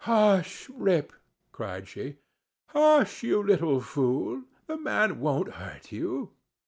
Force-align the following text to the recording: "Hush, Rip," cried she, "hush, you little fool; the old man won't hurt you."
"Hush, 0.05 0.67
Rip," 0.71 1.13
cried 1.51 1.87
she, 1.87 2.15
"hush, 2.69 3.21
you 3.21 3.43
little 3.43 3.81
fool; 3.81 4.45
the 4.65 4.73
old 4.73 4.81
man 4.81 5.19
won't 5.19 5.49
hurt 5.49 5.91
you." 5.91 6.31